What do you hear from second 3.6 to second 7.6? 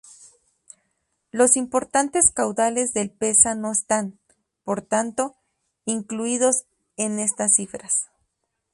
están, por tanto, incluidos en estas